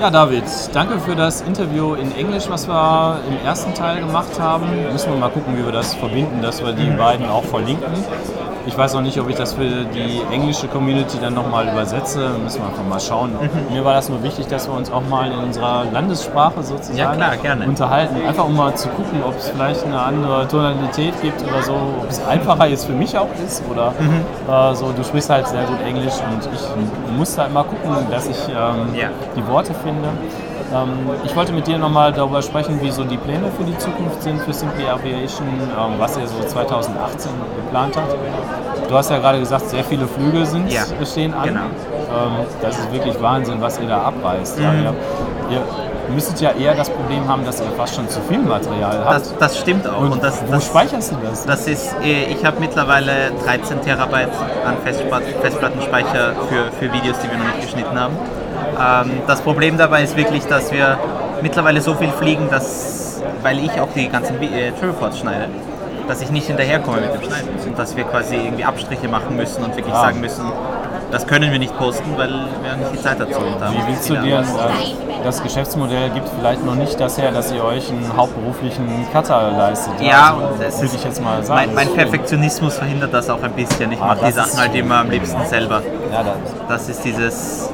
[0.00, 0.44] Ja, David,
[0.74, 4.66] danke für das Interview in Englisch, was wir im ersten Teil gemacht haben.
[4.92, 7.92] Müssen wir mal gucken, wie wir das verbinden, dass wir die beiden auch verlinken.
[8.66, 12.30] Ich weiß noch nicht, ob ich das für die englische Community dann nochmal übersetze.
[12.42, 13.30] Müssen wir einfach mal schauen.
[13.32, 13.74] Mhm.
[13.74, 17.12] Mir war das nur wichtig, dass wir uns auch mal in unserer Landessprache sozusagen Ja,
[17.14, 17.64] klar, gerne.
[17.66, 18.16] unterhalten.
[18.26, 21.72] Einfach um mal zu gucken, ob es vielleicht eine andere Tonalität gibt oder so.
[21.72, 24.52] Ob es einfacher jetzt für mich auch ist oder Mhm.
[24.52, 24.92] äh, so.
[24.92, 28.94] Du sprichst halt sehr gut Englisch und ich muss halt mal gucken, dass ich ähm,
[28.94, 29.08] Ja.
[29.34, 30.08] die Worte finde.
[30.74, 30.88] Ähm,
[31.24, 34.40] ich wollte mit dir nochmal darüber sprechen, wie so die Pläne für die Zukunft sind
[34.42, 38.14] für Simply Aviation, ähm, was ihr so 2018 geplant habt.
[38.90, 41.42] Du hast ja gerade gesagt, sehr viele Flüge sind, Ja, stehen an.
[41.44, 41.60] genau.
[41.60, 44.58] Ähm, das ist wirklich Wahnsinn, was ihr da abreißt.
[44.60, 44.84] Ja, Mhm.
[45.50, 45.56] ihr,
[46.08, 49.14] ihr müsstet ja eher das Problem haben, dass ihr fast schon zu viel Material habt.
[49.14, 50.00] Das, das stimmt auch.
[50.00, 51.44] und Und das, wo das, speicherst du das?
[51.44, 54.30] das ist, äh, ich habe mittlerweile 13 Terabyte
[54.66, 58.16] an Festplatt, Festplattenspeicher für, für Videos, die wir noch nicht geschnitten haben.
[58.80, 60.98] Ähm, das Problem dabei ist wirklich, dass wir
[61.42, 65.46] mittlerweile so viel fliegen, dass, weil ich auch die ganzen äh, Tripods schneide,
[66.06, 69.62] dass ich nicht hinterherkomme mit dem Schneiden und dass wir quasi irgendwie Abstriche machen müssen
[69.64, 70.02] und wirklich Ah.
[70.02, 70.44] sagen müssen,
[71.10, 73.74] das können wir nicht posten, weil wir nicht die Zeit dazu haben.
[73.74, 77.64] Wie willst du dir, äh, das Geschäftsmodell gibt vielleicht noch nicht das her, dass ihr
[77.64, 79.94] euch einen hauptberuflichen Cutter leistet.
[80.00, 81.60] Ja, also, und es würde ich jetzt mal sagen.
[81.66, 83.90] mein, mein Das Perfektionismus verhindert das auch ein bisschen.
[83.92, 85.82] Ich Ah, mache die das Sachen halt immer am liebsten selber.
[86.12, 86.22] Ja,
[86.68, 87.70] das, Das ist dieses,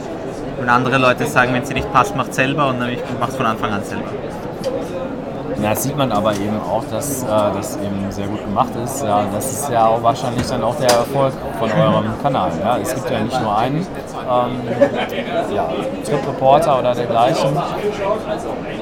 [0.58, 3.46] wenn andere Leute sagen, wenn sie nicht passt, macht selber und ich mache es von
[3.46, 4.10] Anfang an selber.
[5.62, 9.02] Ja, sieht man aber eben auch, dass äh, das eben sehr gut gemacht ist.
[9.02, 12.50] Ja, das ist ja auch wahrscheinlich dann auch der Erfolg von eurem Kanal.
[12.62, 12.76] Ja.
[12.78, 15.68] Es gibt ja nicht nur einen ähm, ja,
[16.04, 17.56] Trip Reporter oder dergleichen.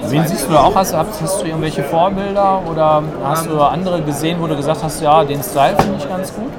[0.08, 0.74] Wen siehst du da auch?
[0.74, 5.22] Hast hast du irgendwelche Vorbilder oder hast du andere gesehen, wo du gesagt hast, ja,
[5.24, 6.50] den Style finde ich ganz gut?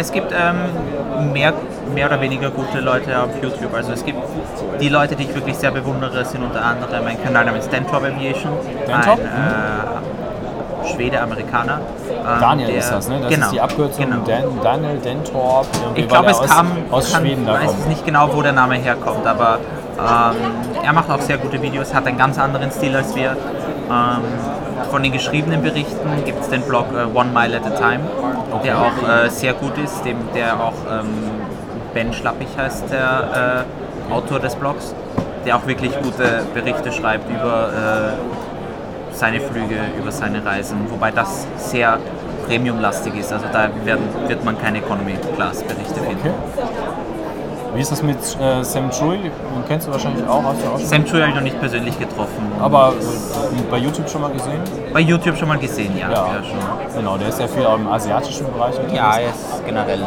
[0.00, 1.52] Es gibt ähm, mehr,
[1.92, 3.74] mehr oder weniger gute Leute auf YouTube.
[3.74, 4.20] Also es gibt
[4.80, 8.52] die Leute, die ich wirklich sehr bewundere, sind unter anderem ein Kanal namens Dentop Aviation.
[8.86, 9.18] Dentop?
[9.18, 11.80] Ein äh, Schwede, Amerikaner.
[12.08, 13.18] Ähm, Daniel der- ist das, ne?
[13.22, 14.22] Das genau, ist die Abkürzung Genau.
[14.24, 15.66] Dan, Daniel Dentorp.
[15.96, 17.80] Ich glaube, es aus, kam, aus kann, Schweden da weiß kommt.
[17.80, 19.58] es nicht genau, wo der Name herkommt, aber
[19.98, 20.36] ähm,
[20.84, 23.30] er macht auch sehr gute Videos, hat einen ganz anderen Stil als wir.
[23.30, 24.22] Ähm,
[24.90, 28.00] von den geschriebenen Berichten gibt es den Blog äh, One Mile at a Time,
[28.64, 31.08] der auch äh, sehr gut ist, dem, der auch ähm,
[31.94, 33.66] Ben Schlappig heißt, der
[34.10, 34.94] äh, Autor des Blogs,
[35.44, 41.46] der auch wirklich gute Berichte schreibt über äh, seine Flüge, über seine Reisen, wobei das
[41.56, 41.98] sehr
[42.46, 46.18] premiumlastig ist, also da werden, wird man keine Economy-Class-Berichte finden.
[46.20, 46.32] Okay.
[47.74, 49.18] Wie ist das mit äh, Sam Choi?
[49.18, 49.32] Den
[49.68, 50.78] kennst du wahrscheinlich auch, hast du auch.
[50.78, 52.07] Sam Choi habe ich noch nicht persönlich getroffen.
[52.60, 54.60] Aber äh, bei YouTube schon mal gesehen?
[54.92, 56.10] Bei YouTube schon mal gesehen, ja.
[56.10, 56.26] Ja.
[56.26, 56.96] ja schon.
[56.96, 58.94] Genau, der ist ja viel auch im asiatischen Bereich unterwegs.
[58.96, 60.00] Ja, er ist generell.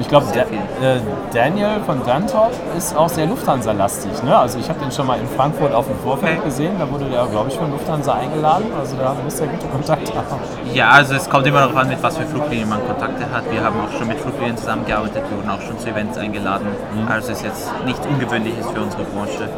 [0.00, 1.00] Ich glaube, sehr äh,
[1.32, 4.22] Daniel von Dantop ist auch sehr Lufthansa-lastig.
[4.22, 4.36] Ne?
[4.36, 6.46] Also ich habe den schon mal in Frankfurt auf dem Vorfeld Okay.
[6.46, 6.72] gesehen.
[6.78, 8.66] Da wurde der, glaube ich, von Lufthansa eingeladen.
[8.78, 10.40] Also da müsste er gute Kontakte haben.
[10.72, 13.44] Ja, also es kommt immer darauf an, mit was für Fluglinien man Kontakte hat.
[13.50, 16.66] Wir haben auch schon mit Fluglinien zusammengearbeitet, wir wurden auch schon zu Events eingeladen.
[17.08, 19.48] Also es ist jetzt nichts Ungewöhnliches für unsere Branche.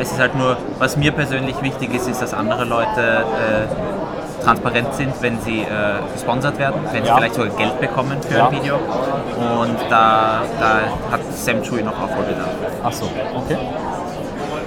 [0.00, 4.94] Es ist halt nur, was mir persönlich wichtig ist, ist, dass andere Leute äh, transparent
[4.94, 5.66] sind, wenn sie äh,
[6.14, 7.12] gesponsert werden, wenn Ja.
[7.14, 8.46] sie vielleicht sogar Geld bekommen für Ja.
[8.48, 8.76] ein Video.
[8.76, 12.48] Und da, da hat Sam Chui noch Aufholbedarf.
[12.82, 13.58] Ach so, okay.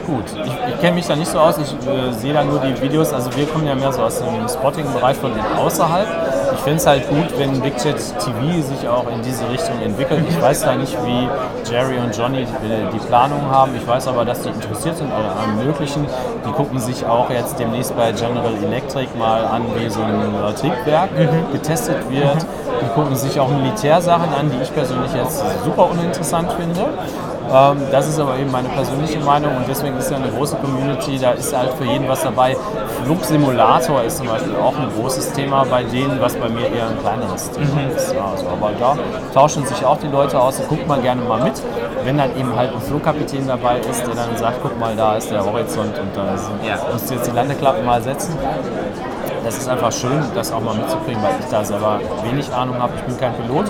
[0.06, 2.80] Gut, ich, ich kenne mich da nicht so aus, ich äh, sehe da nur die
[2.82, 6.08] Videos, also wir kommen ja mehr so aus dem Spotting-Bereich von außerhalb.
[6.56, 10.24] Ich finde es halt gut, wenn Big Jet TV sich auch in diese Richtung entwickelt.
[10.30, 11.28] Ich weiß da nicht, wie
[11.70, 12.46] Jerry und Johnny
[12.94, 13.76] die, Planung haben.
[13.76, 16.06] Ich weiß aber, dass die interessiert sind an allem Möglichen.
[16.48, 20.54] Die gucken sich auch jetzt demnächst bei General Electric mal an, wie so ein äh,
[20.54, 21.10] Triebwerk
[21.52, 22.46] getestet wird.
[22.82, 26.86] Die gucken sich auch Militärsachen an, die ich persönlich jetzt super uninteressant finde.
[27.52, 31.20] Ähm, das ist aber eben meine persönliche Meinung und deswegen ist ja eine große Community,
[31.20, 32.56] da ist halt für jeden was dabei.
[33.04, 37.00] Flugsimulator ist zum Beispiel auch ein großes Thema bei denen, was bei mir eher ein
[37.00, 38.14] kleineres Thema ist.
[38.14, 38.98] Ja, also, aber da
[39.34, 41.62] tauschen sich auch die Leute aus, da guckt man gerne mal mit.
[42.04, 45.30] Wenn dann eben halt ein Flugkapitän dabei ist, der dann sagt, guck mal, da ist
[45.30, 46.78] der Horizont und da ist, Ja.
[46.92, 48.38] musst du jetzt die Landeklappen mal setzen.
[49.54, 52.94] Das ist einfach schön, das auch mal mitzukriegen, weil ich da selber wenig Ahnung habe.
[52.98, 53.66] Ich bin kein Pilot.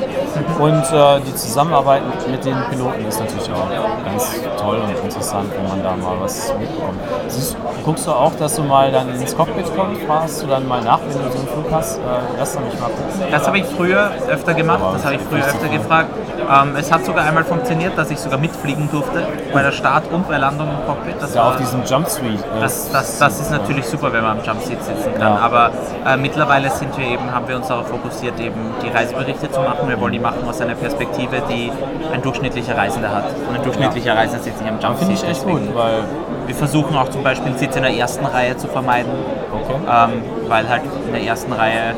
[0.57, 2.01] Und äh, die Zusammenarbeit
[2.31, 3.67] mit den Piloten ist natürlich auch
[4.05, 6.99] ganz toll und interessant, wenn man da mal was mitbekommt.
[7.27, 10.01] Siehst, guckst du auch, dass du mal dann ins Cockpit kommst?
[10.03, 11.97] Fragst du dann mal nach, wenn du so einen Flug hast?
[11.97, 12.01] Äh,
[12.39, 13.29] lass mich mal gucken.
[13.29, 16.09] Das habe ich früher öfter gemacht, Aber das habe ich früher öfter gefragt.
[16.39, 20.27] Ähm, es hat sogar einmal funktioniert, dass ich sogar mitfliegen durfte, bei der Start und
[20.27, 21.15] bei Landung im Cockpit.
[21.21, 22.39] Das, Ja, war, auf diesem Jump Suite.
[22.39, 25.21] äh, das, das, das ist natürlich super, wenn man am Jumpseat sitzen kann.
[25.21, 25.37] Ja.
[25.39, 25.71] Aber
[26.05, 29.87] äh, mittlerweile sind wir eben, haben wir uns darauf fokussiert, eben die Reiseberichte zu machen.
[29.87, 31.71] Wir wollen die machen aus einer Perspektive, die
[32.13, 33.25] ein durchschnittlicher Reisender hat.
[33.47, 34.97] Und ein durchschnittlicher Reisender sitzt nicht am Jumpseat.
[34.99, 36.03] finde ich echt gut, weil
[36.47, 39.11] wir versuchen auch zum Beispiel Sitze in der ersten Reihe zu vermeiden,
[39.53, 39.75] Okay.
[39.87, 41.93] ähm, weil halt in der ersten Reihe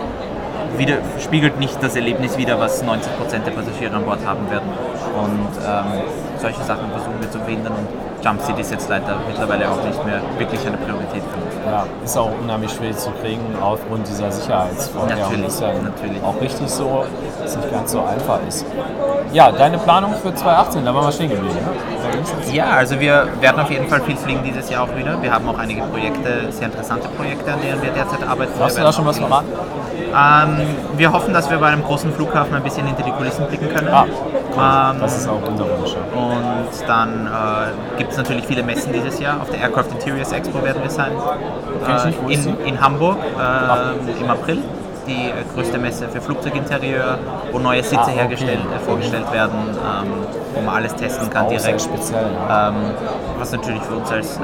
[0.78, 2.98] wieder, spiegelt nicht das Erlebnis wider, was 90%
[3.46, 4.70] der Passagiere an Bord haben werden.
[5.16, 6.02] Und ähm,
[6.40, 7.88] solche Sachen versuchen wir zu verhindern und
[8.26, 11.56] Jump Seat ist jetzt leider mittlerweile auch nicht mehr wirklich eine Priorität für uns.
[11.64, 15.42] Ja, ist auch unheimlich schwierig zu kriegen aufgrund dieser Sicherheitsvorkehrungen.
[15.42, 16.24] Natürlich, ist ja natürlich.
[16.24, 17.06] auch richtig so,
[17.42, 18.66] dass es nicht ganz so einfach ist.
[19.32, 21.54] Ja, deine Planung für 2018, da waren wir stehen geblieben.
[21.56, 22.54] Ne?
[22.54, 25.22] Ja, also wir werden auf jeden Fall viel fliegen dieses Jahr auch wieder.
[25.22, 28.54] Wir haben auch einige Projekte, sehr interessante Projekte, an denen wir derzeit arbeiten.
[28.60, 29.48] Hast du da schon was verraten?
[30.18, 30.58] Ähm,
[30.98, 33.90] wir hoffen, dass wir bei einem großen Flughafen ein bisschen hinter die Kulissen blicken können.
[33.90, 35.96] Ah, Ähm, Das ist auch unser Wunsch.
[36.16, 39.42] und dann äh, gibt es natürlich viele Messen dieses Jahr.
[39.42, 41.12] Auf der Aircraft Interiors Expo werden wir sein.
[42.24, 44.60] Wo in, in Hamburg äh, im April.
[45.08, 47.20] Die äh, größte Messe für Flugzeuginterieur,
[47.52, 48.16] wo neue Sitze Ah, okay.
[48.16, 50.08] hergestellt, äh, vorgestellt werden, ähm,
[50.56, 51.82] wo man alles testen kann Auch sehr direkt.
[51.82, 52.26] speziell.
[52.50, 52.70] Ja.
[52.70, 52.76] Ähm,
[53.38, 54.40] was natürlich für uns als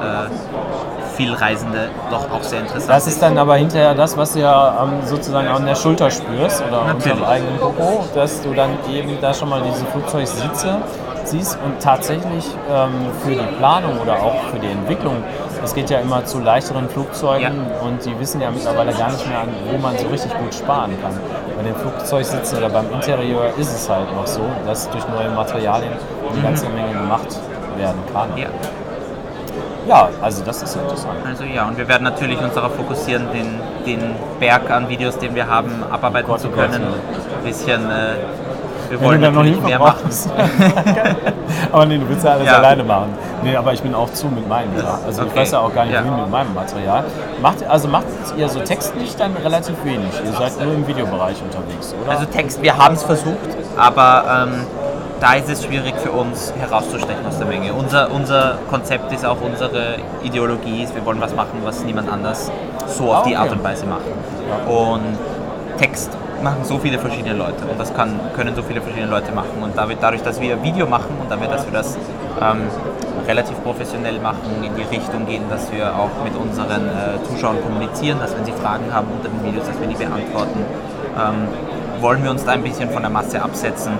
[1.21, 4.83] äh, Vielreisende doch auch sehr interessant Das ist dann aber hinterher das, was du ja
[4.83, 7.05] ähm, sozusagen an der Schulter spürst oder Natürlich.
[7.13, 10.77] unserem eigenen Büro, dass du dann eben da schon mal diese Flugzeugsitze
[11.23, 12.91] siehst und tatsächlich ähm,
[13.23, 15.17] für die Planung oder auch für die Entwicklung,
[15.63, 17.87] es geht ja immer zu leichteren Flugzeugen Ja.
[17.87, 19.41] und die wissen ja mittlerweile gar nicht mehr,
[19.71, 21.13] wo man so richtig gut sparen kann.
[21.55, 25.93] Bei den Flugzeugsitzen oder beim Interieur ist es halt noch so, dass durch neue Materialien
[26.33, 27.27] eine ganze Menge gemacht
[27.77, 28.29] werden kann.
[28.35, 28.47] Ja.
[29.91, 31.19] Ja, also das ist interessant.
[31.27, 35.35] Also ja, und wir werden natürlich uns darauf fokussieren, den, den Berg an Videos, den
[35.35, 36.81] wir haben, abarbeiten Gott, zu oh können.
[36.81, 38.13] Ein bisschen, äh,
[38.89, 40.09] wir wollen noch natürlich mehr machen.
[41.73, 42.57] aber nee, du willst ja alles Ja.
[42.57, 43.13] alleine machen.
[43.43, 44.69] Nee, aber ich bin auch zu mit meinem.
[44.77, 44.97] Ja.
[45.05, 45.39] Also ich Okay.
[45.41, 46.05] weiß ja auch gar nicht, Ja.
[46.05, 47.03] wie mit meinem Material.
[47.41, 48.05] Macht, also macht
[48.37, 50.11] ihr so textlich dann relativ wenig.
[50.25, 52.11] Ihr seid nur im Videobereich unterwegs, oder?
[52.11, 53.35] Also Text, wir haben es versucht,
[53.77, 54.65] aber ähm,
[55.21, 57.73] da ist es schwierig für uns herauszustechen aus der Menge.
[57.73, 62.51] Unser, unser Konzept ist auch unsere Ideologie, ist, wir wollen was machen, was niemand anders
[62.87, 63.35] so auf Ah, die okay.
[63.35, 64.01] Art und Weise macht.
[64.67, 65.17] Und
[65.77, 66.09] Text
[66.41, 69.61] machen so viele verschiedene Leute und das kann, können so viele verschiedene Leute machen.
[69.61, 71.97] Und dadurch, dass wir Video machen und dadurch, dass wir das
[72.41, 72.63] ähm,
[73.27, 78.17] relativ professionell machen, in die Richtung gehen, dass wir auch mit unseren äh, Zuschauern kommunizieren,
[78.19, 80.65] dass wenn sie Fragen haben unter den Videos, dass wir die beantworten,
[81.15, 83.93] ähm, wollen wir uns da ein bisschen von der Masse absetzen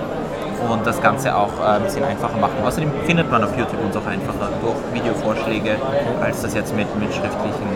[0.70, 2.54] und das Ganze auch äh, ein bisschen einfacher machen.
[2.66, 5.76] Außerdem findet man auf YouTube uns auch einfacher durch Videovorschläge,
[6.22, 7.66] als das jetzt mit, mit schriftlichen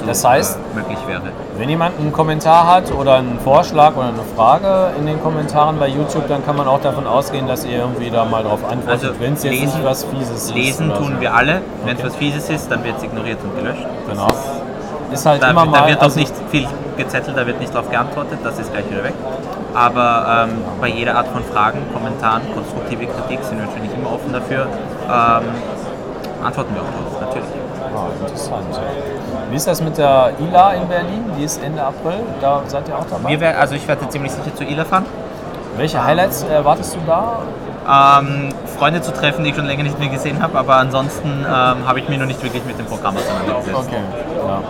[0.00, 1.22] so, Das heißt- äh, möglich wäre.
[1.58, 5.88] Wenn jemand einen Kommentar hat oder einen Vorschlag oder eine Frage in den Kommentaren bei
[5.88, 9.20] YouTube, dann kann man auch davon ausgehen, dass ihr irgendwie da mal drauf antwortet, Also
[9.20, 10.54] wenn es jetzt lesen- nicht was Fieses ist.
[10.54, 11.20] Lesen tun so.
[11.20, 11.60] wir alle.
[11.84, 12.08] Wenn es Okay.
[12.10, 13.86] was Fieses ist, dann wird es ignoriert und gelöscht.
[14.08, 14.26] Genau.
[15.12, 15.80] Ist halt Da, immer mal.
[15.82, 18.88] da wird auch also- nicht viel gezettelt, da wird nicht drauf geantwortet, das ist gleich
[18.90, 19.14] wieder weg.
[19.74, 24.32] Aber ähm, bei jeder Art von Fragen, Kommentaren, konstruktive Kritik sind wir natürlich immer offen
[24.32, 24.66] dafür.
[25.06, 27.48] Ähm, antworten wir auch drauf, natürlich.
[27.94, 28.80] Ah, interessant.
[29.50, 31.24] Wie ist das mit der ILA in Berlin?
[31.38, 32.20] Die ist Ende April.
[32.40, 33.30] Da seid ihr auch dabei?
[33.30, 35.06] Wir wär, also ich werde ziemlich sicher zu ILA fahren.
[35.76, 37.38] Welche Highlights erwartest du da?
[37.88, 41.86] Ähm, Freunde zu treffen, die ich schon länger nicht mehr gesehen habe, aber ansonsten ähm,
[41.86, 43.76] habe ich mich noch nicht wirklich mit dem Programm auseinandergesetzt.
[43.76, 44.00] Okay.
[44.46, 44.60] Ja.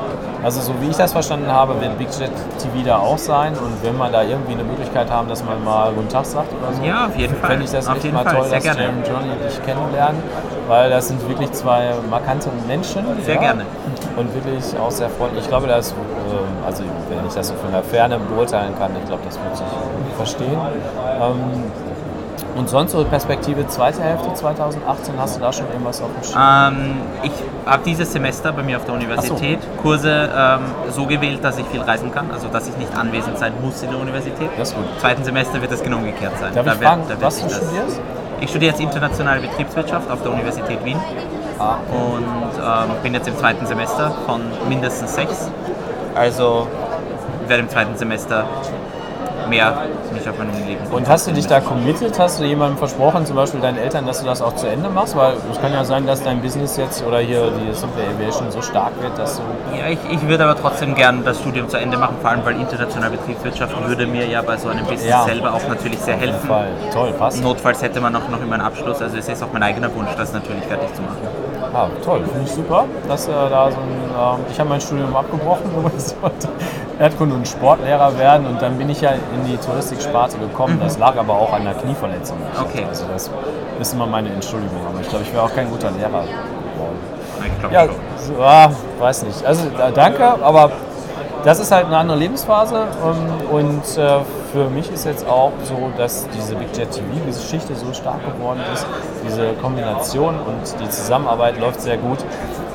[0.44, 3.82] Also so wie ich das verstanden habe, wird Big Jet TV da auch sein und
[3.82, 6.82] wenn wir da irgendwie eine Möglichkeit haben, dass man mal Guten Tag sagt oder so,
[6.82, 7.50] Ja, auf jeden Fall.
[7.50, 8.88] fände ich das Auf echt mal Fall, toll, sehr dass gerne.
[8.88, 10.20] Und Johnny dich kennenlernen,
[10.66, 13.04] weil das sind wirklich zwei markante Menschen.
[13.25, 13.64] Sehr ja, gerne.
[14.16, 15.44] Und wirklich auch sehr freundlich.
[15.44, 15.94] Ich glaube, das, äh,
[16.66, 19.66] also wenn ich das so von der Ferne beurteilen kann, ich glaube, das wird sich
[20.16, 20.58] verstehen.
[21.20, 21.64] Ähm,
[22.56, 26.40] und sonst so Perspektive zweite Hälfte 2018, hast du da schon irgendwas auf dem Schirm?
[26.42, 27.32] Ähm, ich
[27.66, 31.80] habe dieses Semester bei mir auf der Universität Kurse ähm, so gewählt, dass ich viel
[31.80, 34.49] reisen kann, also dass ich nicht anwesend sein muss in der Universität.
[34.59, 34.85] Das ist gut.
[34.94, 36.54] Im zweiten Semester wird das genau umgekehrt sein.
[36.54, 38.00] Darf Da ich wird- fragen, da was du studierst?
[38.40, 40.99] Ich studiere jetzt internationale Betriebswirtschaft auf der Universität Wien
[41.59, 42.25] Ah, und
[42.59, 45.49] ähm, bin jetzt im zweiten Semester von mindestens sechs.
[46.16, 46.66] Also
[47.47, 48.44] werde im zweiten Semester
[49.52, 49.75] mehr
[50.12, 52.18] mich auf mein Leben Und hast du dich da committed?
[52.18, 55.14] Hast du jemandem versprochen, zum Beispiel deinen Eltern, dass du das auch zu Ende machst?
[55.16, 58.62] Weil es kann ja sein, dass dein Business jetzt oder hier die Simple Aviation so
[58.62, 59.42] stark wird, dass du.
[59.78, 62.56] Ja, ich, ich würde aber trotzdem gern das Studium zu Ende machen, vor allem weil
[62.56, 65.25] internationale Betriebswirtschaft würde mir ja bei so einem Business Ja.
[65.25, 66.49] selber auch natürlich sehr helfen.
[66.92, 67.42] Toll, passt.
[67.42, 70.11] Notfalls hätte man auch noch immer einen Abschluss, also es ist auch mein eigener Wunsch,
[70.16, 71.18] das natürlich fertig zu machen.
[71.75, 74.38] Ah, toll, finde ich super, dass er da so ein.
[74.38, 76.49] Ähm, ich habe mein Studium abgebrochen, ich wollte
[76.99, 80.79] Erdkunde und Sportlehrer werden und dann bin ich ja in die Touristiksparte gekommen.
[80.83, 82.37] Das lag aber auch an einer Knieverletzung.
[82.38, 82.67] Mhm.
[82.67, 82.85] Okay.
[82.87, 83.31] Also das
[83.81, 86.99] ist immer meine Entschuldigung, aber ich glaube, ich wäre auch kein guter Lehrer geworden.
[87.47, 87.87] Ich glaube Ja,
[88.19, 89.45] so, ah, weiß nicht.
[89.45, 90.71] Also da, danke, aber
[91.44, 94.20] das ist halt eine andere Lebensphase ähm, und äh,
[94.52, 98.87] für mich ist jetzt auch so, dass diese Big Jet TV-Geschichte so stark geworden ist,
[99.26, 102.18] diese Kombination und die Zusammenarbeit läuft sehr gut.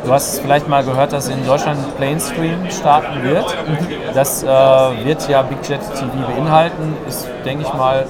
[0.06, 3.46] Du hast vielleicht mal gehört, dass in Deutschland Plainstream starten wird.
[4.14, 6.96] Das äh, wird ja Big Jet TV beinhalten.
[7.08, 8.06] Ist, denke ich mal,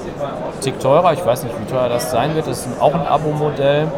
[0.60, 1.12] tick teurer.
[1.12, 2.46] Ich weiß nicht, wie teuer das sein wird.
[2.46, 3.88] Das ist auch ein Abo-Modell.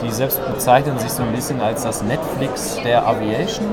[0.00, 3.66] Die selbst bezeichnen sich so ein bisschen als das Netflix der Aviation.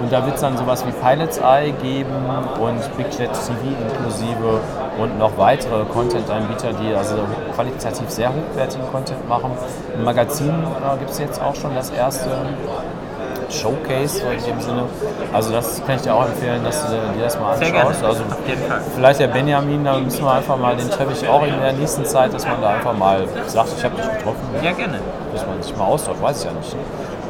[0.00, 2.14] Und da wird es dann sowas wie Pilot's Eye geben
[2.60, 4.60] und Big Jet TV inklusive
[4.98, 7.16] und noch weitere Content-Anbieter, die also
[7.54, 9.50] qualitativ sehr hochwertigen Content machen.
[9.94, 12.30] Im Magazin äh, gibt es jetzt auch schon das erste
[13.50, 14.82] Showcase so in dem Sinne.
[15.32, 18.04] Also das kann ich dir auch empfehlen, dass du dir das mal anschaust.
[18.04, 18.22] Also
[18.94, 22.04] vielleicht der Benjamin, da müssen wir einfach mal, den treffe ich auch in der nächsten
[22.04, 24.98] Zeit, dass man da einfach mal sagt, ich habe dich getroffen, Ja, gerne.
[25.32, 26.74] dass man sich mal austauscht, weiß ich ja nicht.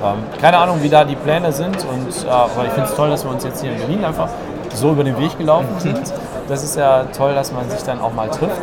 [0.04, 3.10] Ähm, keine Ahnung, wie da die Pläne sind, und, äh, aber ich finde es toll,
[3.10, 4.28] dass wir uns jetzt hier in Berlin einfach
[4.74, 6.12] so über den Weg gelaufen sind.
[6.48, 8.60] Das ist ja toll, dass man sich dann auch mal trifft.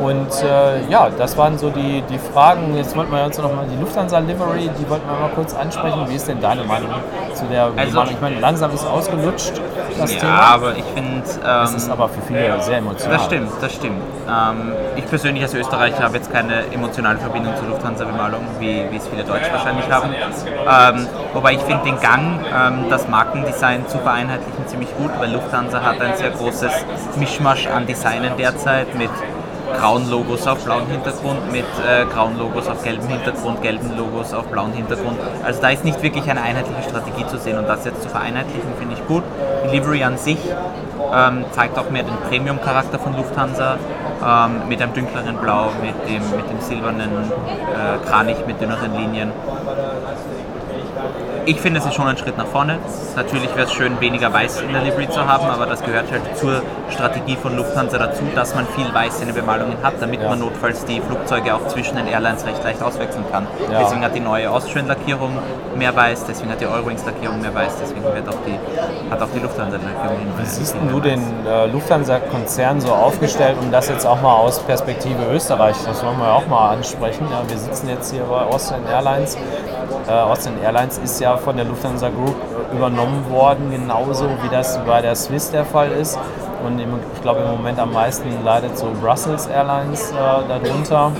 [0.00, 2.76] Und äh, ja, das waren so die, die Fragen.
[2.76, 6.04] Jetzt wollten wir uns noch mal die Lufthansa Livery, die wollten wir mal kurz ansprechen.
[6.08, 6.90] Wie ist denn deine Meinung
[7.34, 8.12] zu der Also- Meinung?
[8.14, 9.52] Ich meine, langsam ist ausgelutscht,
[9.98, 10.40] das Ja, Thema.
[10.54, 11.22] aber ich finde.
[11.42, 13.16] Das Ähm, ist aber für viele sehr emotional.
[13.16, 14.02] Das stimmt, das stimmt.
[14.28, 19.06] Ähm, ich persönlich als Österreicher habe jetzt keine emotionale Verbindung zur Lufthansa-Bemalung, wie, wie es
[19.08, 20.10] viele Deutsche wahrscheinlich haben.
[20.14, 25.82] Ähm, wobei ich finde den Gang, ähm, das Markendesign zu vereinheitlichen, ziemlich gut, weil Lufthansa
[25.82, 26.72] hat ein sehr großes
[27.16, 29.10] Mischmasch an Designen derzeit mit
[29.72, 34.46] grauen Logos auf blauem Hintergrund, mit äh, grauen Logos auf gelbem Hintergrund, gelben Logos auf
[34.46, 35.18] blauem Hintergrund.
[35.44, 38.74] Also da ist nicht wirklich eine einheitliche Strategie zu sehen und das jetzt zu vereinheitlichen
[38.78, 39.22] finde ich gut.
[39.64, 40.38] Die Livery an sich
[41.14, 43.76] ähm, zeigt auch mehr den Premium-Charakter von Lufthansa
[44.24, 49.32] ähm, mit einem dünkleren Blau, mit dem, mit dem silbernen äh, Kranich mit dünneren Linien.
[51.46, 52.78] Ich finde, es ist schon ein Schritt nach vorne.
[53.16, 56.22] Natürlich wäre es schön, weniger Weiß in der Livery zu haben, aber das gehört halt
[56.38, 60.30] zur Strategie von Lufthansa dazu, dass man viel Weiß in den Bemalungen hat, damit Ja.
[60.30, 63.46] man notfalls die Flugzeuge auch zwischen den Airlines recht leicht auswechseln kann.
[63.70, 63.80] Ja.
[63.80, 65.36] Deswegen hat die neue Austrian-Lackierung
[65.76, 69.40] mehr Weiß, deswegen hat die Eurowings-Lackierung mehr Weiß, deswegen wird auch die, hat auch die
[69.40, 70.38] Lufthansa-Lackierung die neue.
[70.38, 75.24] Wie siehst du den äh, Lufthansa-Konzern so aufgestellt, um das jetzt auch mal aus Perspektive
[75.30, 77.26] Österreich, das wollen wir ja auch mal ansprechen.
[77.30, 79.36] Ja, wir sitzen jetzt hier bei Austrian Airlines.
[80.06, 82.36] Äh, Austrian Airlines ist ja von der Lufthansa Group
[82.72, 86.18] übernommen worden, genauso wie das bei der Swiss der Fall ist.
[86.64, 91.12] Und ich glaube im Moment am meisten leidet so Brussels Airlines äh, darunter.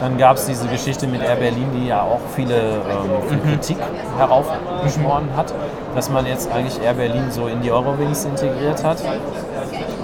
[0.00, 3.76] Dann gab es diese Geschichte mit Air Berlin, die ja auch viele ähm, viel Kritik
[4.18, 5.52] heraufbeschworen hat,
[5.94, 8.98] dass man jetzt eigentlich Air Berlin so in die Eurowings integriert hat.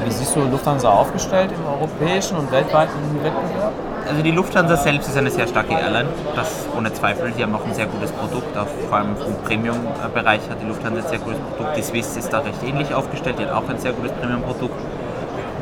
[0.05, 3.73] Wie siehst du Lufthansa aufgestellt im europäischen und weltweiten Wettbewerb?
[4.11, 7.31] Also die Lufthansa selbst ist eine sehr starke Airline, das ohne Zweifel.
[7.31, 11.01] Die haben auch ein sehr gutes Produkt, auch vor allem im Premium-Bereich hat die Lufthansa
[11.03, 11.77] ein sehr gutes Produkt.
[11.77, 14.75] Die Swiss ist da recht ähnlich aufgestellt, die hat auch ein sehr gutes Premium-Produkt.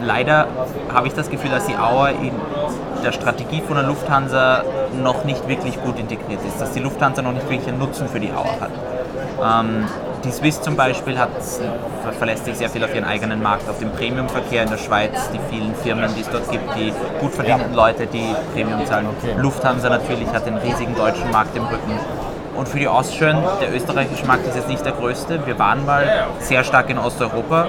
[0.02, 0.46] Leider
[0.94, 2.32] habe ich das Gefühl, dass die Auer in
[3.04, 4.62] der Strategie von der Lufthansa
[5.02, 8.18] noch nicht wirklich gut integriert ist, dass die Lufthansa noch nicht wirklich einen Nutzen für
[8.18, 8.70] die Auer hat.
[9.66, 9.84] Ähm,
[10.24, 11.30] die Swiss zum Beispiel hat,
[12.02, 15.30] ver- verlässt sich sehr viel auf ihren eigenen Markt, auf den Premiumverkehr in der Schweiz,
[15.32, 19.06] die vielen Firmen, die es dort gibt, die gut verdienenden Leute, die Premium zahlen.
[19.18, 19.34] Okay.
[19.38, 21.92] Lufthansa natürlich hat den riesigen deutschen Markt im Rücken.
[22.58, 25.46] Und für die Austrian, der österreichische Markt ist jetzt nicht der größte.
[25.46, 27.68] Wir waren mal sehr stark in Osteuropa,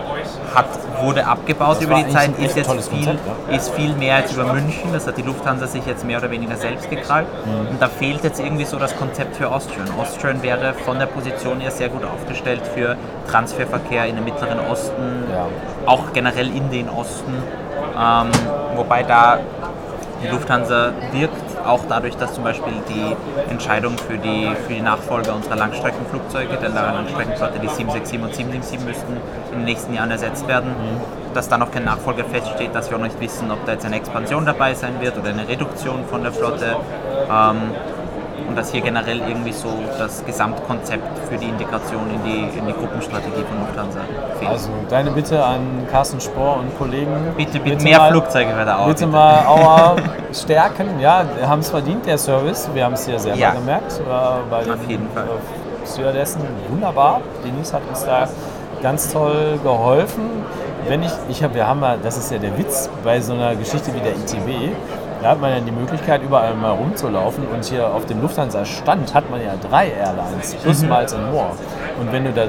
[0.55, 0.65] hat,
[1.03, 3.19] wurde abgebaut Das über die Zeit, ist jetzt viel, Konzept,
[3.51, 3.55] ja.
[3.55, 4.91] ist viel mehr als über München.
[4.91, 7.27] Das hat die Lufthansa sich jetzt mehr oder weniger selbst gekrallt.
[7.45, 7.69] Mhm.
[7.69, 9.87] Und da fehlt jetzt irgendwie so das Konzept für Austrian.
[10.01, 12.97] Austrian wäre von der Position her sehr gut aufgestellt für
[13.29, 15.45] Transferverkehr in den Mittleren Osten, Ja.
[15.85, 17.33] auch generell in den Osten.
[17.95, 18.31] Ähm,
[18.75, 19.37] wobei da
[20.23, 25.35] die Lufthansa wirkt, auch dadurch, dass zum Beispiel die Entscheidung für die, für die Nachfolger
[25.35, 29.17] unserer Langstreckenflugzeuge, der Langstreckenflotte, die 767 und 777 müssten
[29.51, 30.71] in den nächsten Jahren ersetzt werden,
[31.33, 33.95] dass da noch kein Nachfolger feststeht, dass wir auch nicht wissen, ob da jetzt eine
[33.97, 36.75] Expansion dabei sein wird oder eine Reduktion von der Flotte.
[37.31, 37.75] Ähm,
[38.49, 42.73] und dass hier generell irgendwie so das Gesamtkonzept für die Integration in die, in die
[42.73, 43.99] Gruppenstrategie von Lufthansa
[44.39, 44.51] fehlt.
[44.51, 47.11] Also deine Bitte an Carsten Spohr und Kollegen.
[47.37, 48.87] bitte, bitte mehr mal, Flugzeuge bei der Auer.
[48.87, 49.11] Bitte bitte.
[49.17, 49.95] mal Auer
[50.33, 50.99] stärken.
[50.99, 52.67] Ja, wir haben es verdient, der Service.
[52.73, 53.51] Wir haben es hier selber Ja.
[53.51, 53.99] gemerkt.
[53.99, 54.03] Äh,
[54.49, 55.23] bei Auf jeden Fall.
[55.25, 57.21] Äh, Stewardessen wunderbar.
[57.45, 58.27] Denise hat uns da
[58.81, 60.23] ganz toll geholfen.
[60.87, 63.55] Wenn ich, ich hab, wir haben ja, das ist ja der Witz bei so einer
[63.55, 64.71] Geschichte wie der ITB,
[65.21, 69.29] da hat man ja die Möglichkeit, überall mal rumzulaufen und hier auf dem Lufthansa-Stand hat
[69.29, 71.49] man ja drei Airlines plus Miles and More.
[71.99, 72.43] Und wenn du da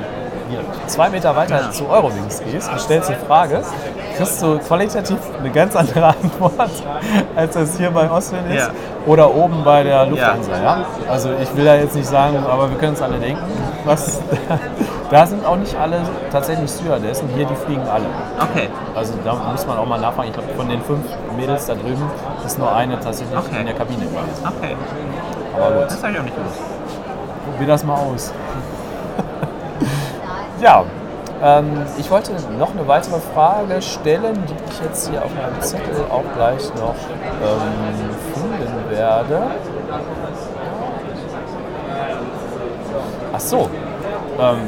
[0.48, 1.70] hier zwei Meter weiter Ja.
[1.70, 3.62] zu Eurowings gehst und stellst eine Frage,
[4.16, 6.70] kriegst du qualitativ eine ganz andere Antwort,
[7.36, 8.70] als das hier bei Austrian ist Ja.
[9.06, 10.52] oder oben bei der Lufthansa.
[10.60, 10.84] Ja.
[11.08, 13.42] Also ich will da jetzt nicht sagen, aber wir können uns alle denken,
[13.84, 14.20] was,
[15.10, 18.06] Da sind auch nicht alle tatsächlich Stewardessen, hier die fliegen alle.
[18.40, 18.68] Okay.
[18.94, 20.28] Also da muss man auch mal nachfragen.
[20.28, 21.04] Ich glaube, von den fünf
[21.36, 22.08] Mädels da drüben
[22.46, 23.58] ist nur eine tatsächlich Okay.
[23.60, 24.46] in der Kabine gewesen.
[24.46, 24.76] Okay.
[25.56, 26.60] Aber gut, Das habe ich auch nicht gewusst.
[27.50, 28.32] probier das mal aus.
[30.60, 30.84] ja,
[31.42, 36.04] ähm, ich wollte noch eine weitere Frage stellen, die ich jetzt hier auf meinem Zettel
[36.08, 36.94] auch gleich noch
[37.42, 39.42] ähm, finden werde.
[43.32, 43.68] Ach so.
[44.38, 44.58] Ähm,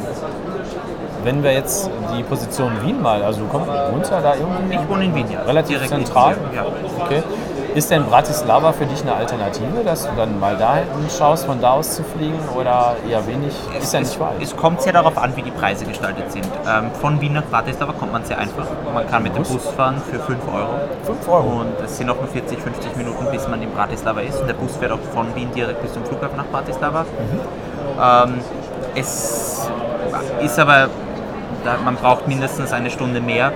[1.24, 4.74] wenn wir jetzt die Position Wien mal, also kommt runter da irgendwie?
[4.74, 5.42] Ich wohne in Wien, ja.
[5.42, 6.36] Relativ Direkt zentral.
[6.54, 6.64] Ja.
[7.00, 7.22] Okay.
[7.74, 11.58] Ist denn Bratislava für dich eine Alternative, dass du dann mal da hinten schaust, von
[11.58, 13.54] da aus zu fliegen oder eher wenig?
[13.80, 14.42] ist ja nicht es, weit.
[14.42, 16.46] es kommt sehr darauf an, wie die Preise gestaltet sind.
[16.68, 18.66] Ähm, von Wien nach Bratislava kommt man sehr einfach.
[18.92, 19.68] Man kann mit dem Bus?
[19.70, 20.68] Fahren für 5 Euro.
[21.04, 21.60] 5 Euro.
[21.60, 24.38] Und es sind noch nur 40, 50 Minuten, bis man in Bratislava ist.
[24.38, 27.06] Und der Bus fährt auch von Wien direkt bis zum Flughafen nach Bratislava.
[27.98, 28.40] Ähm,
[28.94, 29.66] es
[30.42, 30.88] ist aber,
[31.64, 33.52] da, man braucht mindestens eine Stunde mehr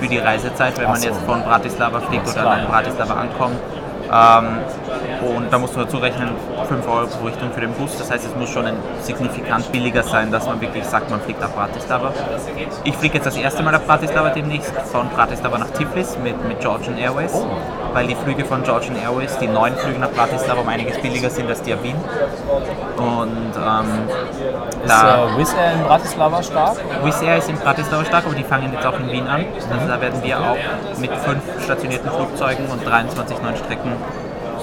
[0.00, 1.08] für die Reisezeit, wenn Ach man so.
[1.08, 2.66] jetzt von Bratislava fliegt oder in.
[2.66, 3.58] Bratislava ankommt.
[4.10, 4.58] Ähm,
[5.36, 6.30] und da muss man dazu rechnen,
[6.66, 7.96] 5 Euro pro Richtung für den Bus.
[7.98, 11.40] Das heißt, es muss schon ein signifikant billiger sein, dass man wirklich sagt, man fliegt
[11.40, 12.12] nach Bratislava.
[12.84, 16.60] Ich fliege jetzt das erste Mal nach Bratislava demnächst, von Bratislava nach Tiflis mit, mit
[16.60, 17.32] Georgian Airways,
[17.92, 21.48] weil die Flüge von Georgian Airways, die neuen Flüge nach Bratislava, um einiges billiger sind
[21.48, 21.96] als die Wien.
[22.96, 23.86] Und ähm,
[24.84, 26.76] ist da, äh, Wizz Air in Bratislava stark?
[27.04, 29.44] Wizz Air ist in Bratislava stark, aber die fangen jetzt auch in Wien an.
[29.72, 30.56] Also da werden wir auch
[30.98, 33.92] mit fünf stationierten Flugzeugen und 23 neuen Strecken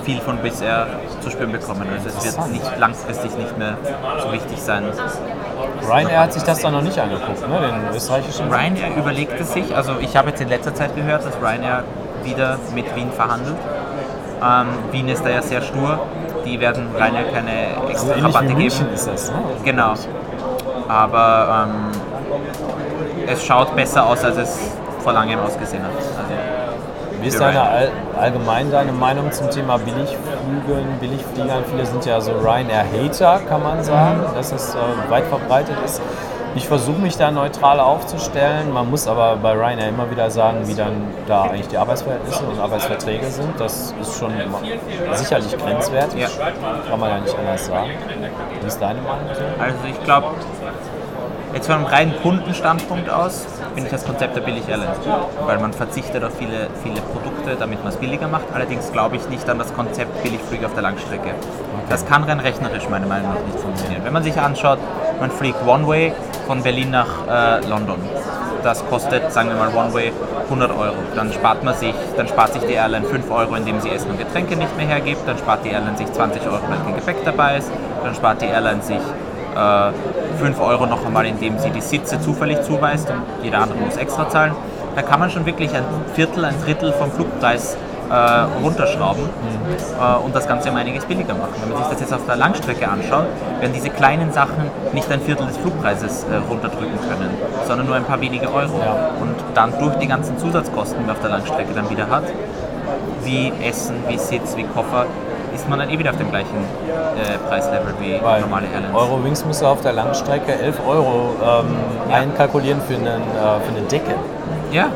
[0.06, 0.88] viel von Air
[1.22, 1.88] zu spüren bekommen.
[1.92, 3.78] Also es wird nicht langfristig nicht mehr
[4.22, 4.84] so wichtig sein.
[5.88, 7.60] Ryanair hat sich das dann noch nicht angeguckt, ne?
[7.60, 8.52] den österreichischen.
[8.52, 11.84] Ryanair überlegt es sich, also ich habe jetzt in letzter Zeit gehört, dass Ryanair
[12.24, 13.58] wieder mit Wien verhandelt.
[14.44, 16.00] Ähm, Wien ist da ja sehr stur,
[16.46, 18.94] die werden Ryanair keine So extra wie Rabatte München geben.
[18.94, 19.32] ist das.
[19.32, 19.38] Ne?
[19.64, 19.94] Genau.
[20.88, 24.60] Aber ähm, es schaut besser aus, als es
[25.02, 25.92] vor langem ausgesehen hat.
[25.96, 26.45] Also,
[27.26, 31.64] Wie ist deine all, allgemein deine Meinung zum Thema Billigflügen, Billigfliegern?
[31.72, 36.04] Viele sind ja so Ryanair-Hater, kann man sagen, dass es äh, weit verbreitet ist.
[36.54, 38.72] Ich versuche mich da neutral aufzustellen.
[38.72, 40.94] Man muss aber bei Ryanair immer wieder sagen, wie dann
[41.26, 43.60] da eigentlich die Arbeitsverhältnisse und Arbeitsverträge sind.
[43.60, 44.32] Das ist schon
[45.14, 46.22] sicherlich grenzwertig.
[46.22, 46.28] Ja.
[46.88, 47.90] Kann man ja nicht anders sagen.
[48.62, 49.30] Wie ist deine Meinung?
[49.34, 49.64] so?
[49.64, 50.28] also ich glaube,
[51.56, 55.14] jetzt von einem reinen Kundenstandpunkt aus finde ich das Konzept der Billig Airlines gut,
[55.46, 58.46] weil man verzichtet auf viele, viele Produkte, damit man es billiger macht.
[58.54, 61.32] Allerdings glaube ich nicht an das Konzept Billigflüge auf der Langstrecke.
[61.90, 64.04] Das kann rein rechnerisch meiner Meinung nach nicht funktionieren.
[64.04, 64.80] Wenn man sich anschaut,
[65.20, 66.14] man fliegt One-Way
[66.48, 67.98] von Berlin nach äh, London.
[68.64, 70.12] Das kostet, sagen wir mal, One-Way
[70.46, 70.96] 100 Euro.
[71.14, 74.18] Dann spart man sich, dann spart sich die Airline 5 Euro, indem sie Essen und
[74.18, 75.28] Getränke nicht mehr hergibt.
[75.28, 77.70] Dann spart die Airline sich 20 Euro, weil kein Gepäck dabei ist.
[78.04, 79.02] Dann spart die Airline sich
[79.56, 83.98] äh, 5 Euro noch einmal, indem sie die Sitze zufällig zuweist und jeder andere muss
[83.98, 84.54] extra zahlen.
[84.96, 87.78] Da kann man schon wirklich ein Viertel, ein Drittel vom Flugpreis
[88.10, 88.14] äh,
[88.64, 91.54] runterschrauben äh, und das Ganze um einiges billiger machen.
[91.62, 93.26] Wenn man sich das jetzt auf der Langstrecke anschaut,
[93.60, 97.30] werden diese kleinen Sachen nicht ein Viertel des Flugpreises äh, runterdrücken können,
[97.68, 98.80] sondern nur ein paar wenige Euro.
[98.80, 99.10] Ja.
[99.20, 102.24] Und dann durch die ganzen Zusatzkosten, die man auf der Langstrecke dann wieder hat,
[103.24, 105.08] wie Essen, wie Sitz, wie Koffer,
[105.56, 106.56] ist man dann eh wieder auf dem gleichen
[107.18, 108.96] äh, Preislevel wie Weil normale Airlines.
[108.96, 111.66] Eurowings müsste auf der Langstrecke 11 Euro ähm,
[112.10, 112.18] Ja.
[112.18, 114.16] einkalkulieren für, einen, äh, für eine Decke.
[114.72, 114.88] Ja,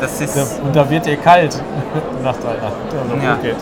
[0.00, 0.36] das ist.
[0.62, 1.60] Und da wird dir kalt
[2.22, 3.34] nach der Ja.
[3.42, 3.56] geht.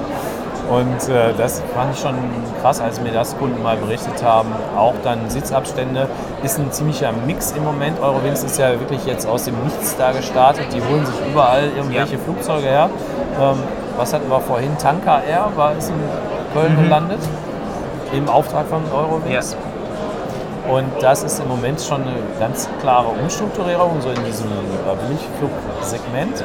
[0.70, 2.14] Und äh, das fand ich schon
[2.62, 4.48] krass, als mir das Kunden mal berichtet haben.
[4.76, 6.08] Auch dann Sitzabstände
[6.42, 8.00] ist ein ziemlicher Mix im Moment.
[8.00, 10.66] Eurowings ist ja wirklich jetzt aus dem Nichts da gestartet.
[10.72, 12.18] Die holen sich überall irgendwelche Ja.
[12.24, 12.88] Flugzeuge her.
[13.40, 13.56] Ähm,
[13.96, 14.76] was hatten wir vorhin?
[14.78, 15.96] Tanker Air war ist in
[16.54, 16.82] Köln Mhm.
[16.84, 17.20] gelandet.
[18.12, 19.56] Im Auftrag von Eurowings.
[20.68, 26.44] Und das ist im Moment schon eine ganz klare Umstrukturierung, so in diesem äh, Billigflugsegment.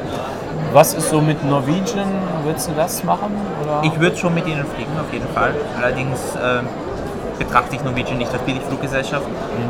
[0.73, 2.07] Was ist so mit Norwegian?
[2.43, 3.31] Willst du das machen?
[3.63, 3.81] Oder?
[3.83, 5.53] Ich würde schon mit ihnen fliegen, auf jeden Fall.
[5.79, 6.67] Allerdings ähm,
[7.39, 9.25] betrachte ich Norwegian nicht als Billigfluggesellschaft,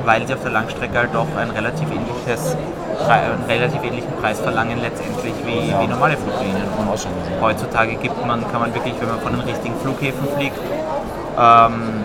[0.05, 2.55] weil sie auf der Langstrecke halt doch ein relativ ähnliches,
[3.07, 5.81] einen relativ ähnlichen Preis verlangen letztendlich wie, Ja.
[5.81, 6.63] wie normale Fluglinien.
[6.77, 10.57] Und auch heutzutage gibt man, kann man wirklich, wenn man von den richtigen Flughäfen fliegt,
[11.39, 12.03] ähm,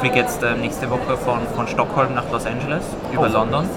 [0.00, 3.32] fliege jetzt äh, nächste Woche von, von Stockholm nach Los Angeles über Oh.
[3.32, 3.68] London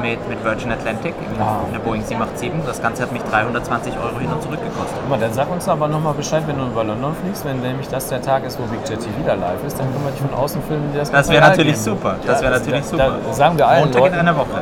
[0.00, 1.60] mit, mit Virgin Atlantic in, Ah.
[1.66, 2.52] in der Boeing 787.
[2.66, 4.96] Das Ganze hat mich 320 Euro hin und zurück gekostet.
[5.00, 7.88] Guck mal, dann sag uns aber nochmal Bescheid, wenn du über London fliegst, wenn nämlich
[7.88, 10.20] das der Tag ist, wo Big Jet TV wieder live ist, dann können wir dich
[10.20, 11.82] von außen filmen, das Das wäre natürlich gehen.
[11.84, 12.16] super.
[12.26, 13.10] Das wäre Ja, natürlich da, super.
[13.26, 14.60] Da sagen wir allen Montag in Leuten, einer Woche.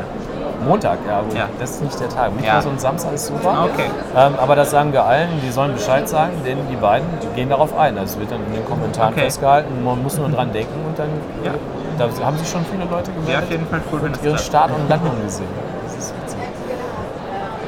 [0.66, 1.20] Montag, ja.
[1.38, 1.48] Ja.
[1.60, 2.32] Das ist nicht der Tag.
[2.34, 2.58] Mittwoch Ja.
[2.68, 3.68] und Samstag ist super.
[3.72, 3.88] Okay.
[4.16, 7.50] Ähm, aber das sagen wir allen, die sollen Bescheid sagen, denn die beiden die gehen
[7.50, 7.94] darauf ein.
[7.94, 9.24] Das wird dann in den Kommentaren Okay.
[9.24, 9.84] festgehalten.
[9.84, 11.08] Man muss nur dran denken und dann
[11.44, 11.52] Ja.
[11.98, 14.38] Da haben sich schon viele Leute Ja, gemeldet auf jeden Fall cool, wenn das ihre.
[14.38, 15.46] Start und Landung gesehen.
[15.84, 16.38] Das ist witzig.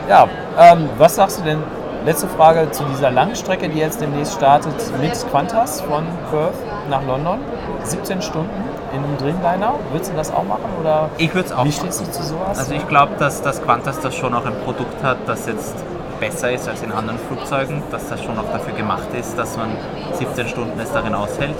[0.08, 0.26] Ja,
[0.58, 1.62] ähm, was sagst du denn?
[2.04, 6.54] Letzte Frage zu dieser Langstrecke, die jetzt demnächst startet mit Qantas von Perth
[6.88, 7.40] nach London.
[7.84, 8.50] 17 Stunden
[8.94, 9.74] in einem Dreamliner.
[9.92, 11.72] Willst du das auch machen oder Ich würde es auch wie machen.
[11.80, 12.58] stehst du zu sowas?
[12.58, 15.74] Also ich glaube, dass das Qantas das schon auch ein Produkt hat, das jetzt
[16.20, 19.68] besser ist als in anderen Flugzeugen, dass das schon auch dafür gemacht ist, dass man
[20.14, 21.54] 17 Stunden es darin aushält.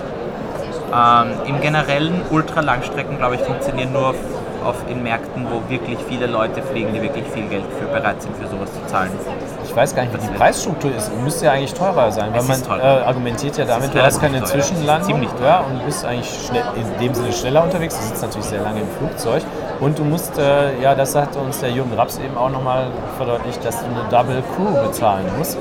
[0.95, 4.17] Ähm, Im generellen Ultralangstrecken, glaube ich, funktionieren nur auf,
[4.65, 8.37] auf in Märkten, wo wirklich viele Leute fliegen, die wirklich viel Geld für bereit sind,
[8.37, 9.11] für sowas zu zahlen.
[9.65, 11.11] ich weiß gar nicht, wie die Preisstruktur ist.
[11.23, 15.09] Müsste ja eigentlich teurer sein, weil man äh, argumentiert ja damit, du hast keine Zwischenlandung
[15.09, 15.47] ziemlich teuer.
[15.47, 17.97] ja, und bist eigentlich schnell, in dem Sinne schneller unterwegs.
[17.97, 19.43] Du sitzt natürlich sehr lange im Flugzeug
[19.81, 23.65] und du musst, äh, ja, das hat uns der Jürgen Raps eben auch nochmal verdeutlicht,
[23.65, 25.57] dass du eine Double Crew bezahlen musst,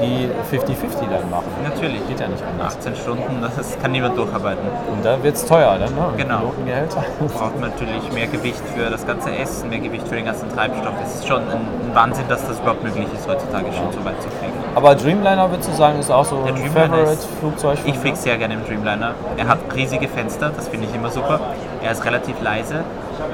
[0.00, 1.44] die 50-50 dann machen.
[1.62, 2.06] Natürlich.
[2.08, 2.76] Geht ja nicht anders.
[2.76, 4.64] 18 Stunden, das kann niemand durcharbeiten.
[4.90, 6.12] Und da wird es teuer dann, ne?
[6.16, 6.38] Genau.
[6.38, 7.04] Pilotengehälter.
[7.20, 10.94] braucht man natürlich mehr Gewicht für das ganze Essen, mehr Gewicht für den ganzen Treibstoff.
[11.04, 14.28] Es ist schon ein, Wahnsinn, dass das überhaupt möglich ist, heutzutage schon so weit zu
[14.30, 14.52] fliegen.
[14.74, 18.54] Aber Dreamliner würdest du sagen, ist auch so Der ein Favorite-Flugzeug Ich fliege sehr gerne
[18.54, 19.14] im Dreamliner.
[19.36, 21.38] Er hat riesige Fenster, das finde ich immer super.
[21.82, 22.82] Er ist relativ leise.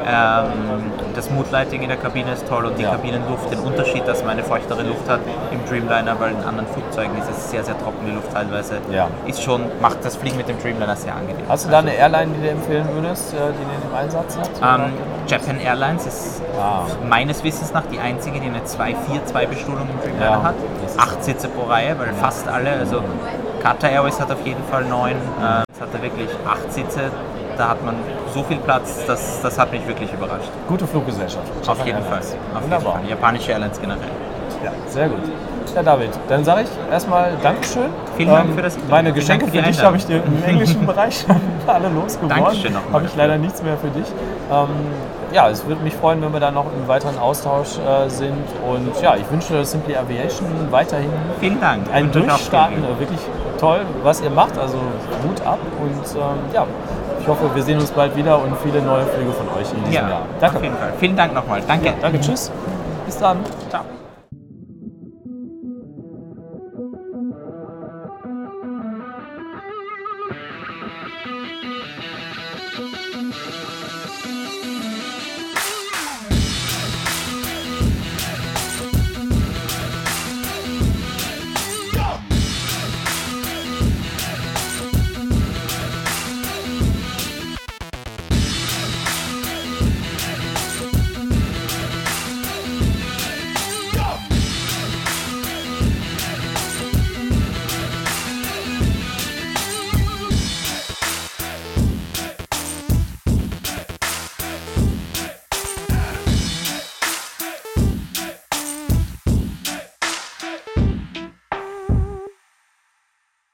[0.07, 2.91] Ähm, das Moodlighting in der Kabine ist toll und die Ja.
[2.93, 5.21] Kabinenluft, den Unterschied, dass man eine feuchtere Luft hat
[5.51, 8.79] im Dreamliner, weil in anderen Flugzeugen ist es sehr, sehr trockene Luft teilweise.
[8.91, 9.09] Ja.
[9.27, 11.45] Ist schon, macht das Fliegen mit dem Dreamliner sehr angenehm.
[11.49, 14.51] Hast du da eine Airline, die du empfehlen würdest, äh, die im Einsatz ist?
[14.63, 14.93] Ähm,
[15.27, 16.83] Japan Airlines ist Ah.
[17.09, 20.55] meines Wissens nach die einzige, die eine 2-4-2-Bestuhlung im Dreamliner Ja, hat.
[20.97, 23.03] Acht Sitze pro Reihe, weil fast alle, also
[23.63, 27.01] Qatar Airways hat auf jeden Fall neun, äh, es hatte wirklich acht Sitze.
[27.59, 27.97] Da hat man
[28.33, 30.49] so viel Platz, das, das hat mich wirklich überrascht.
[30.69, 31.45] Gute Fluggesellschaft.
[31.67, 32.19] Auf jeden Fall.
[32.21, 32.93] Auf jeden Wunderbar.
[32.95, 33.09] Fall.
[33.09, 34.09] Japanische Airlines generell.
[34.65, 35.19] Ja, sehr gut.
[35.75, 37.83] Ja, David, dann sage ich erstmal Dankeschön.
[37.83, 38.91] Ähm, Vielen Dank für das Interview.
[38.93, 41.27] Meine Geschenke für für dich habe ich dir im englischen Bereich
[41.67, 42.45] alle losgeworden.
[42.45, 44.07] Dankeschön nochmal Habe ich leider nichts mehr für dich.
[44.53, 44.69] Ähm,
[45.33, 48.33] ja, es würde mich freuen, wenn wir da noch im weiteren Austausch äh, sind.
[48.67, 51.83] Und ja, ich wünsche Simply Aviation weiterhin Vielen Dank.
[51.93, 52.83] ein Durchstarten.
[52.99, 53.21] Wirklich
[53.59, 54.57] toll, was ihr macht.
[54.59, 55.59] Also Hut ab.
[55.83, 56.67] Und ähm, ja,
[57.29, 60.09] hoffe, wir sehen uns bald wieder und viele neue Flüge von euch in diesem Ja,
[60.09, 60.23] Jahr.
[60.57, 60.93] auf jeden Fall.
[60.99, 61.63] Vielen Dank nochmal.
[61.67, 61.93] Danke.
[62.01, 62.51] Danke, tschüss.
[63.07, 63.39] Bis dann.
[63.71, 63.98] Ciao.